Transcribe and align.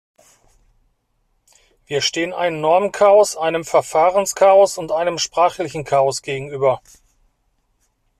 Wir 1.85 2.01
stehen 2.01 2.33
einem 2.33 2.59
Normenchaos, 2.59 3.37
einem 3.37 3.63
Verfahrenschaos 3.63 4.79
und 4.79 4.91
einem 4.91 5.19
sprachlichen 5.19 5.83
Chaos 5.83 6.23
gegenüber. 6.23 6.81